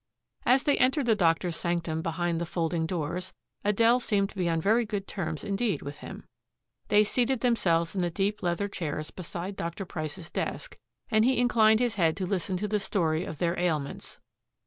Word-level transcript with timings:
As 0.47 0.63
they 0.63 0.77
entered 0.79 1.05
the 1.05 1.13
doctor's 1.15 1.55
sanctum 1.55 2.01
behind 2.01 2.41
the 2.41 2.45
folding 2.47 2.87
doors, 2.87 3.33
Adele 3.63 3.99
seemed 3.99 4.31
to 4.31 4.35
be 4.35 4.49
on 4.49 4.59
very 4.59 4.83
good 4.83 5.05
terms 5.07 5.43
indeed 5.43 5.83
with 5.83 5.97
him. 5.97 6.23
They 6.87 7.03
seated 7.03 7.41
themselves 7.41 7.93
in 7.93 8.01
the 8.01 8.09
deep 8.09 8.41
leather 8.41 8.67
chairs 8.67 9.11
beside 9.11 9.55
Dr. 9.55 9.85
Price's 9.85 10.31
desk, 10.31 10.75
and 11.11 11.23
he 11.23 11.37
inclined 11.37 11.81
his 11.81 11.97
head 12.01 12.17
to 12.17 12.25
listen 12.25 12.57
to 12.57 12.67
the 12.67 12.79
story 12.79 13.25
of 13.25 13.37
their 13.37 13.59
ailments. 13.59 14.19